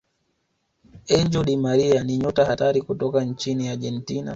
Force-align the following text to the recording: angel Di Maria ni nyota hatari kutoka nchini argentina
angel 1.17 1.43
Di 1.45 1.55
Maria 1.57 2.03
ni 2.03 2.17
nyota 2.17 2.45
hatari 2.45 2.81
kutoka 2.81 3.23
nchini 3.25 3.67
argentina 3.69 4.29